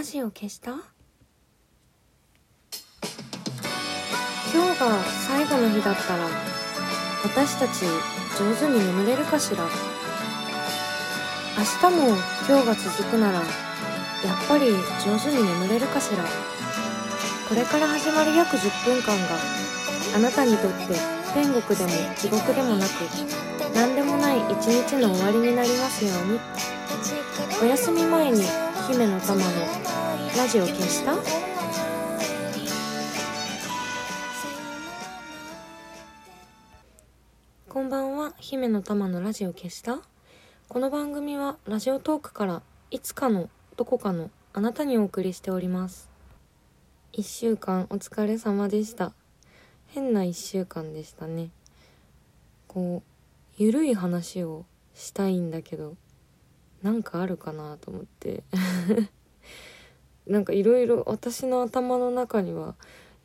[0.00, 0.70] ラジオ消した？
[0.70, 0.80] 今
[4.72, 6.26] 日が最後の日だったら
[7.22, 7.84] 私たち
[8.38, 9.62] 上手に眠れるかしら？
[11.58, 12.16] 明日も
[12.48, 13.44] 今日が続くならやっ
[14.48, 14.70] ぱり
[15.04, 16.24] 上手に眠れるかしら？
[17.50, 19.36] これから始まる約10分間が
[20.16, 20.96] あなたにとって
[21.34, 22.92] 天国でも地獄でもなく
[23.74, 26.40] 何でもない一日の終わりになりますように。
[27.62, 28.42] お休み前に
[28.90, 29.50] 姫の玉の
[30.36, 31.16] ラジオ消した？
[37.68, 38.32] こんばんは。
[38.38, 39.98] 姫の玉のラジオ消した？
[40.68, 46.08] この番組はラジオトークからいつかのどこかのあなたにお送りしております。
[47.12, 49.12] 1週間お疲れ様でした。
[49.88, 51.50] 変な1週間でしたね。
[52.68, 55.96] こうゆるい話をしたいんだけど
[56.82, 58.44] なんかあるかなと思って。
[60.30, 62.76] なんかいろいろ私の頭の中には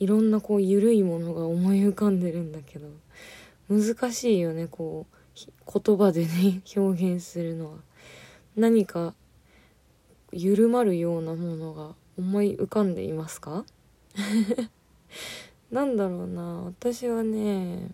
[0.00, 2.88] いろんなこうゆるいものが思い浮かんでるんだけど
[3.68, 7.78] 難しいよねこう言葉でね 表現するのは。
[8.56, 9.14] 何か
[10.32, 13.64] 緩まるようなものが思い浮かんでいますか？
[15.70, 17.92] なんだろうな私はね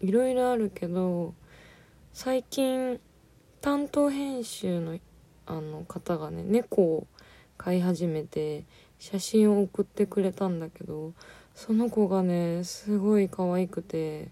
[0.00, 1.34] いろいろあるけど
[2.14, 2.98] 最近
[3.60, 4.98] 担当編集の
[5.44, 7.06] あの方がね猫を
[7.56, 8.64] 飼い始めて
[8.98, 11.12] 写真を送ってくれたんだけど
[11.54, 14.28] その子がねすごい可愛くて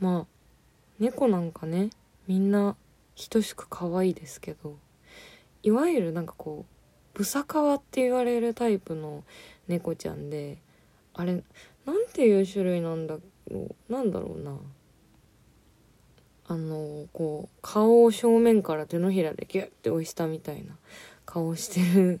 [0.00, 0.26] まあ
[0.98, 1.90] 猫なんかね
[2.26, 2.76] みんな
[3.30, 4.76] 等しく可愛いですけど
[5.62, 9.24] いわゆるなんかこうブサカワって言われるタイプの
[9.66, 10.58] 猫ちゃんで
[11.14, 11.42] あれ
[11.84, 13.16] なんていう種類なんだ
[13.50, 14.56] ろうなんだろうな。
[16.50, 20.76] あのこう顔を正面から手のひらでギュッて押したみたいな。
[21.28, 22.20] 顔してる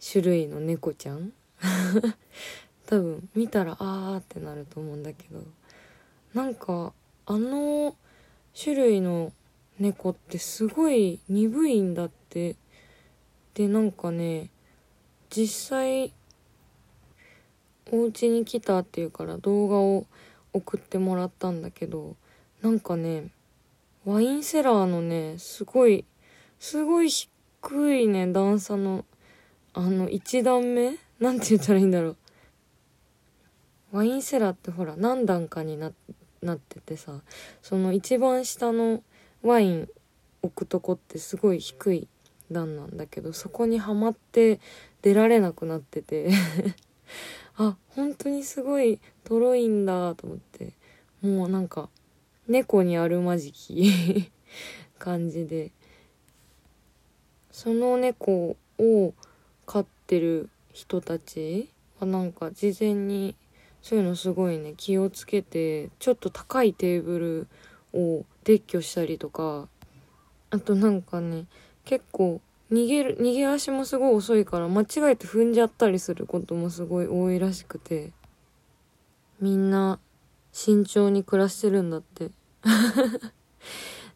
[0.00, 1.34] 種類の猫ちゃん？
[2.86, 5.42] 多分見たらあーってなると思うんだけど。
[6.32, 6.94] なんか
[7.26, 7.94] あの
[8.58, 9.32] 種類の
[9.78, 12.56] 猫ってすごい鈍いんだって。
[13.52, 14.48] でなんかね
[15.28, 16.14] 実際
[17.92, 20.06] お家に来たっていうから動画を
[20.54, 22.16] 送ってもらったんだけど
[22.62, 23.32] なんかね
[24.06, 26.06] ワインセラーのね、すごい、
[26.58, 29.04] すごいしっ低いね、段差の、
[29.74, 30.96] あの、一段目？
[31.20, 32.16] なんて言ったらいいんだろう。
[33.92, 35.92] ワインセラーってほら、何段かにな
[36.40, 37.20] なっててさ、
[37.60, 39.02] その一番下の
[39.42, 39.88] ワイン
[40.42, 42.08] 置くとこってすごい低い
[42.50, 44.60] 段なんだけど、そこにはまって
[45.02, 46.30] 出られなくなってて。
[47.56, 50.72] あ、本当にすごいとろいんだと思って、
[51.20, 51.90] もうなんか、
[52.48, 54.30] 猫にあるまじき。
[54.98, 55.72] 感じで。
[57.50, 59.14] その猫を
[59.66, 61.68] 飼ってる人たち
[61.98, 63.34] はなんか事前に
[63.82, 67.48] そういうのすごいね気をつけてちょっと高いテーブル
[67.92, 69.68] を撤去したりとか
[70.50, 71.46] あとなんかね
[71.84, 72.40] 結構
[72.70, 78.12] 逃げる逃げ足もすごい遅いから間違えて踏んじゃったりすることもすごい多いらしくて
[79.40, 79.98] みんな
[80.52, 82.30] 慎重に暮らしてるんだって。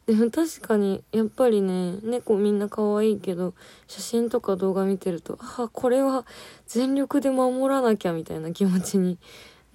[0.06, 1.02] でも確かに。
[1.12, 3.54] やっぱりね猫みんな可愛いけど
[3.86, 6.26] 写真とか動画見てるとああこれは
[6.66, 9.18] 全力で守らなきゃみたいな気持ちに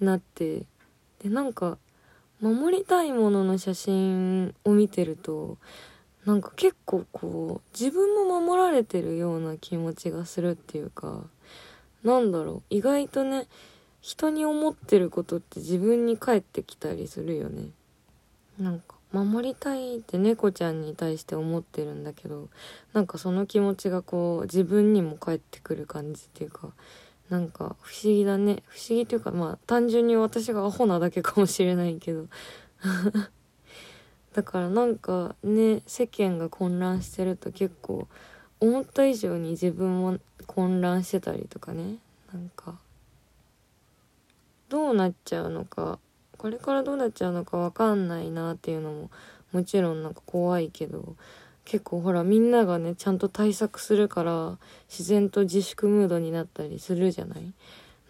[0.00, 0.66] なって。
[1.22, 1.78] でなんか
[2.40, 5.58] 守りたいものの写真を見てると
[6.24, 11.24] なんか結構こう自分も守られてるような気持ちがするっていうか
[12.02, 12.62] なんだろう。
[12.70, 13.48] 意外とね
[14.00, 17.68] 人に思ってることって自分に返ってきたりするよね。
[18.58, 22.48] なんか守りたいって猫ちゃんに対して思ってるんだけど
[22.92, 26.68] なんかその気持ちがこう自分にも返ってくる感じっていうか
[27.30, 28.62] なんか不思議だね。
[28.66, 32.26] 不思議というかまあ単純に私がアホなだけかもしれないけど。
[34.34, 38.08] だからなんかね世間が混乱してると結構
[38.58, 41.98] 思った以上に自分も混乱してたりとかね。
[42.32, 42.78] なんか
[44.68, 45.98] どうなっちゃうのか
[46.40, 49.10] これからどうなっちゃうのか分かんないなっていうのも
[49.52, 51.14] もちろんなんか怖いけど
[51.66, 54.56] 結構ほらみんながねちゃんと対策するから
[54.88, 57.52] 自然と自粛ムードになったりするじゃない？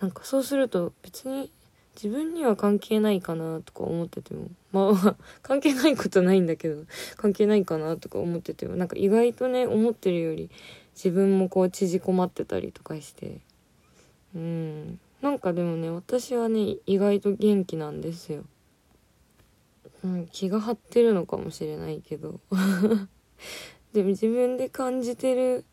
[0.00, 1.50] なんかそうすると別に
[1.96, 6.84] 自分には関係ないかなとか思っててもまあ 関係ないことないんだけど
[7.16, 10.50] 関係ないかなとか思っててもなんか意外とね思ってるより
[10.94, 13.40] 自分もこう縮こまってたりとかして
[14.36, 15.00] うん。
[15.22, 18.44] なんかでもね私はね意外と元気なんですよ、
[20.02, 22.40] うん、気が張ってるのかもしれないけど。
[23.92, 25.64] でも自分で感じてる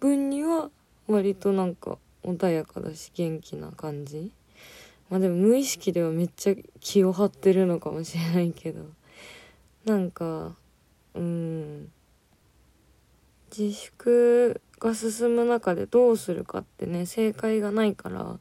[0.00, 0.70] 分には
[1.06, 4.32] 割となんか穏やかだし元気な感じ。
[5.08, 8.86] まあでも無意識ではめっちゃ気を張ってるのかもしれないけど。
[9.84, 10.56] なんか
[11.14, 11.92] うん。
[13.56, 18.38] 自粛が進む中でどうするかってね正解がないから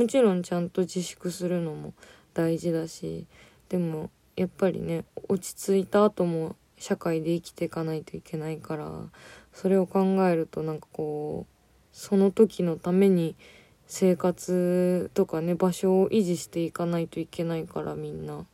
[0.00, 1.92] もちろんちゃんと自粛するのも
[2.32, 3.26] 大事だし
[3.68, 8.90] でもやっぱりね落ち着いた後も社会で生きていかないといけないから
[9.52, 11.54] それを考えるとなんかこう
[11.92, 13.36] その時のために
[13.86, 18.46] 生活とかね場所を維持していかないといけないからみんな。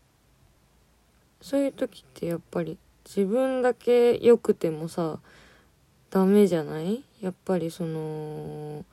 [1.41, 5.21] そういう時ってやっぱり自分だけ良くてもさ
[6.11, 7.05] ダメじゃない？
[7.21, 8.85] やっぱりその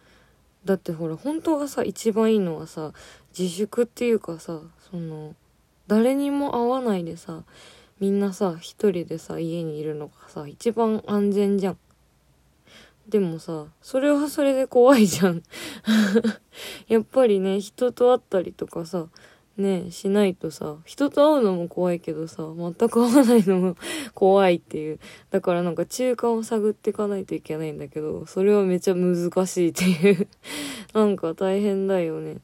[0.65, 2.93] だってほら本当はさ一番いいのはさ
[3.37, 4.59] 自粛っていうかさ
[4.91, 5.35] その
[5.87, 7.43] 誰にも会わないでさ
[7.99, 11.77] みんなさ一人でさ家にいるのがさ一番安全じゃん。
[13.07, 15.43] でもさそれはそれで怖いじゃん。
[16.87, 19.07] やっぱりね人と会ったりとかさ
[19.57, 23.75] ねしないとさ人と会うのも怖いけどさ全く会わないのも
[24.13, 24.99] 怖いっていう。
[25.29, 30.27] だからなんか中間を探っていかないといけないんだけどそれはめっちゃ難しいっていう。
[30.93, 32.37] なんか大変だよね。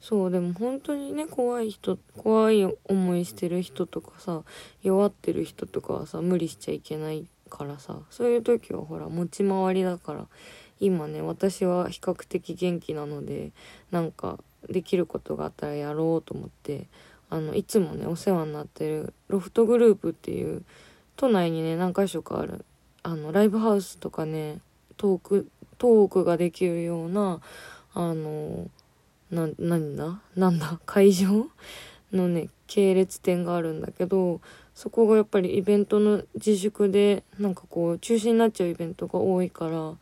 [0.00, 4.42] そうでも本当にね怖い人怖い思いしてる人とかさ
[4.82, 10.26] 弱ってる人とかはさ無理しちゃいけないからさそういう時はほら持ち回りだから
[10.78, 13.52] 今ね私は比較的元気なので
[13.90, 14.38] なんか
[14.68, 16.86] できることがあったらやろうと思って
[17.30, 20.62] あのいつもねお世話になってるロフトグループっていう
[21.16, 22.64] 都内にね何か所かある。
[23.02, 24.60] あのライブハウスとかね
[24.96, 27.40] トークトークができるような
[27.92, 28.70] あの
[29.30, 30.20] な何だ？
[30.36, 30.80] なんだ？
[30.86, 31.46] 会場
[32.12, 34.40] のね系列店があるんだけど
[34.74, 39.92] そこがやっぱりイベントの自粛でなんかこう中止になっちゃうイベントが多いから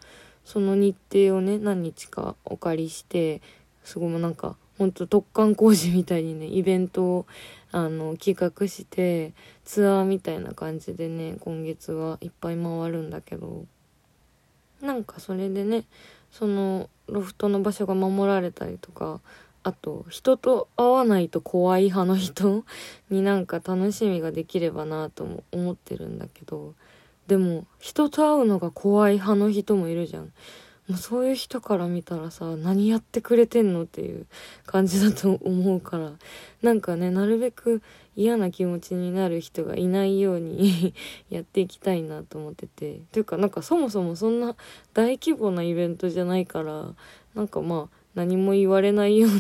[0.45, 3.43] その日程をね何日かお借りして
[3.85, 7.27] すごいもうなんかほんと突貫工事みたいにねイベントを
[7.73, 9.33] あの企画して
[9.65, 13.65] ツアーみたいな感じでね今月はいっぱい回るんだけど
[14.81, 15.85] なんかそれでね
[16.31, 19.21] そのロフトの場所が守られたりとか
[19.63, 22.65] あと人と会わないと怖い派の人
[23.11, 26.75] になんか楽しみができればなとも思ってるんだけど
[27.29, 30.33] でも人と会うのが怖い派の人もいるじゃん。
[30.89, 34.27] もうそういう人から見たらさ何やってくれてんのっていう
[34.67, 36.13] 感じだと思うから
[36.61, 37.83] なんかねなるべく
[38.17, 40.93] 嫌な気持ちになる人がいないように
[41.31, 43.01] やっていきたいなと思ってて。
[43.13, 44.57] というかなんかそもそもそんな
[44.93, 46.95] 大規模なイベントじゃないから
[47.35, 49.31] なんかまあ何も言われないよう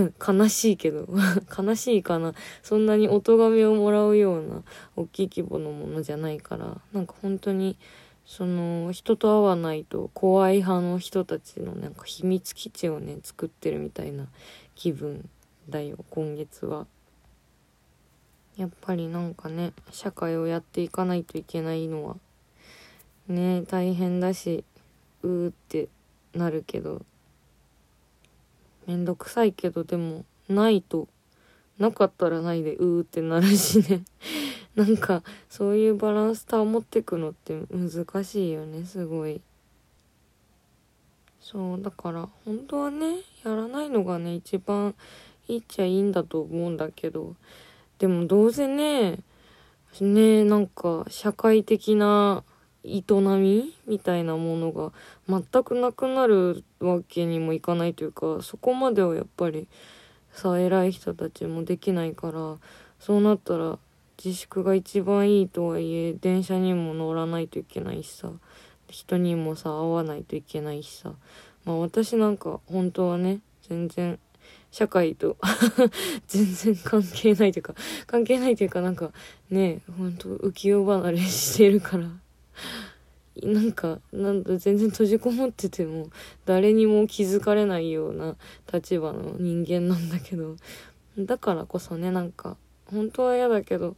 [0.00, 1.08] な 悲しいけど
[1.56, 2.34] 悲しいかな。
[2.62, 4.62] そんなにお咎めをもらうような
[4.96, 7.76] 大きい規模のものじゃないからなんか本当に
[8.24, 14.26] その人と会わないと怖い派の人たちのなんか秘密基地をね作ってるみたいな
[14.74, 15.28] 気分
[15.68, 16.86] だよ今月は。
[18.56, 22.16] やっぱりなんかね社会をやっていかないといけないのは
[23.26, 24.64] ね大変だし
[25.22, 25.88] うーって
[26.34, 27.02] なるけど
[28.86, 31.08] めんどくさいけどでもないと
[31.78, 34.02] なかったらないでうーってなるしね
[34.76, 39.40] なんかそういうバランス保ってくのって難しいよねすごい。
[41.40, 44.94] そうだから本当はねやらないのがね一番
[45.48, 47.34] いいっちゃいいんだと思うんだけど
[47.98, 49.18] でもどうせね
[50.00, 52.44] ねなんか社会的な
[52.84, 53.02] 営
[53.38, 54.92] みみたいなものが
[55.28, 59.68] 全くなくなるわけにもいかないというかそこまではやっぱり
[60.32, 62.56] さ偉い人たちもできないから
[62.98, 63.78] そうなったら
[64.22, 68.30] 自粛が一番いいとはいえ電車にも乗らないといけないしさ。
[68.92, 71.14] 人にもさ会わないといけないしさ。
[71.64, 74.18] まあ私なんか本当はね全然
[74.70, 75.36] 社会と
[76.28, 77.74] 全然関係ないというか
[78.06, 79.12] 関係ないというかなんか
[79.50, 82.08] ねほんと浮世離れしてるから。
[83.42, 86.10] なんかなんだ全然閉じこもってても
[86.44, 88.36] 誰にも気づかれないような
[88.70, 90.56] 立場の人間なんだけど。
[91.18, 93.96] だからこそねなんか本当は嫌だけど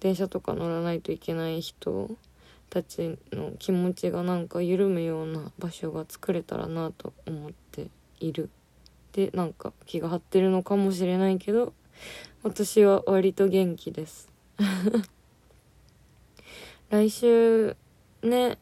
[0.00, 2.10] 電車とか乗らないといけない人
[2.70, 7.88] たちの気持ちがなんか緩むような場所が作れたらなと思って
[8.18, 8.50] いる。
[9.12, 11.72] でなんか気が張ってるのかもしれないけど
[12.44, 14.30] 私は割と元気です。
[16.90, 17.76] 来週
[18.22, 18.58] ね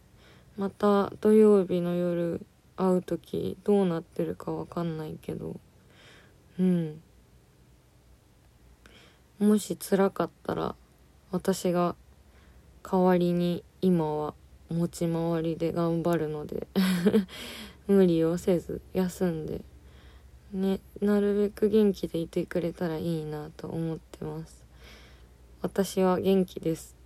[0.56, 2.44] また土曜日の夜
[2.76, 5.60] 会う時どうなってるかわかんないけど
[6.58, 7.02] うん。
[9.38, 10.74] もし辛かったら
[11.30, 11.94] 私が
[12.82, 14.34] 代わりに今は
[14.70, 16.66] 持ち回りで頑張るので
[17.86, 19.62] 無理をせず休んで
[20.52, 24.64] ねなるべく元気でいてくれたらいいなと思ってます。
[25.60, 26.96] 私は元気です。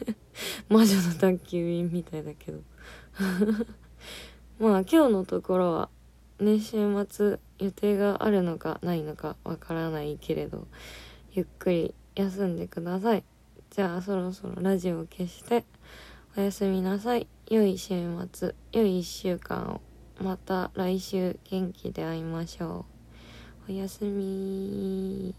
[0.68, 2.60] 魔女の宅急便みたいだけど。
[4.60, 5.90] まあ今日のところは
[6.40, 6.76] ね週
[7.08, 10.66] 末予定があるのかないのかわからないけれど
[11.32, 13.24] ゆっくり休んでください。
[13.70, 15.64] じゃあそろそろラジオを消して
[16.36, 17.26] おやすみなさい。
[17.50, 17.94] 良い週
[18.32, 18.54] 末。
[18.72, 19.80] 良い1週間を。
[20.22, 22.86] また来週元気で会いましょ
[23.68, 23.72] う。
[23.72, 25.34] おやすみ